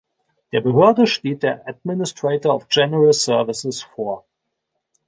Der 0.51 0.61
Behörde 0.61 1.05
steht 1.05 1.43
der 1.43 1.67
Administrator 1.67 2.55
of 2.55 2.67
General 2.69 3.13
Services 3.13 3.83
vor. 3.83 4.25